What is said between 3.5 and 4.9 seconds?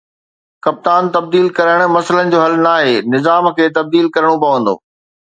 کي تبديل ڪرڻو پوندو